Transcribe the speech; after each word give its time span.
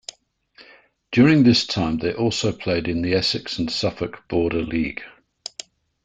During 1.11 1.43
this 1.43 1.67
time 1.67 1.99
they 1.99 2.11
also 2.15 2.51
played 2.51 2.87
in 2.87 3.03
the 3.03 3.13
Essex 3.13 3.59
and 3.59 3.69
Suffolk 3.69 4.27
Border 4.27 4.63
League. 4.63 5.03